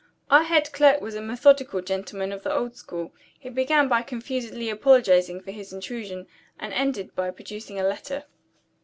[0.31, 3.13] Our head clerk was a methodical gentleman of the old school.
[3.37, 6.25] He began by confusedly apologizing for his intrusion;
[6.59, 8.23] and ended by producing a letter.